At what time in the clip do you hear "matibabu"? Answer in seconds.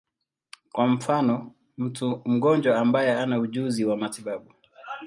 3.97-4.53